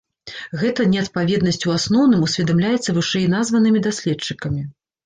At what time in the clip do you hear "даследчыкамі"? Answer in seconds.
3.91-4.69